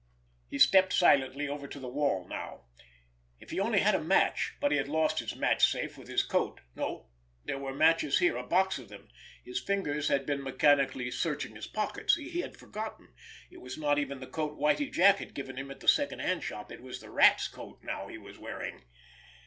He 0.49 0.57
stepped 0.57 0.93
silently 0.93 1.47
over 1.47 1.67
to 1.67 1.79
the 1.79 1.87
wall 1.87 2.27
now. 2.27 2.65
If 3.39 3.51
he 3.51 3.59
only 3.59 3.81
had 3.81 3.93
a 3.93 4.01
match! 4.03 4.55
But 4.59 4.71
he 4.71 4.79
had 4.79 4.87
lost 4.87 5.19
his 5.19 5.35
match 5.35 5.63
safe 5.71 5.95
with 5.95 6.07
his 6.07 6.23
coat—no, 6.23 7.07
there 7.45 7.59
were 7.59 7.71
matches 7.71 8.17
here, 8.17 8.35
a 8.35 8.41
box 8.41 8.79
of 8.79 8.89
them—his 8.89 9.59
fingers 9.61 10.07
had 10.07 10.25
been 10.25 10.41
mechanically 10.41 11.11
searching 11.11 11.55
his 11.55 11.67
pockets—he 11.67 12.41
had 12.41 12.57
forgotten—it 12.57 13.61
was 13.61 13.77
not 13.77 13.99
even 13.99 14.19
the 14.21 14.25
coat 14.25 14.55
Whitie 14.57 14.89
Jack 14.89 15.17
had 15.17 15.35
given 15.35 15.55
him 15.55 15.69
at 15.69 15.81
the 15.81 15.87
second 15.87 16.17
hand 16.17 16.41
shop, 16.43 16.71
it 16.71 16.81
was 16.81 16.99
the 16.99 17.11
Rat's 17.11 17.47
coat 17.47 17.83
now 17.83 18.07
he 18.07 18.17
was 18.17 18.39
wearing! 18.39 18.85